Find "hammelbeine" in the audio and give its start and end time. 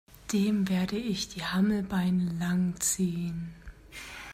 1.45-2.31